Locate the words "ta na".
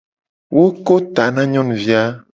1.15-1.43